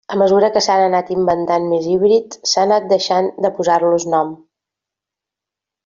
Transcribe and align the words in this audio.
A 0.13 0.15
mesura 0.19 0.47
que 0.53 0.61
s'han 0.67 0.85
anat 0.85 1.11
inventant 1.15 1.67
més 1.75 1.85
híbrids 1.91 2.41
s'ha 2.53 2.65
anat 2.65 2.91
deixant 2.95 3.31
de 3.47 3.55
posar-los 3.61 4.09
nom. 4.17 4.37